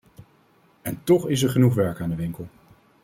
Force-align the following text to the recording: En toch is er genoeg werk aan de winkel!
En 0.81 1.03
toch 1.03 1.27
is 1.29 1.43
er 1.43 1.49
genoeg 1.49 1.73
werk 1.73 2.01
aan 2.01 2.09
de 2.09 2.15
winkel! 2.15 2.47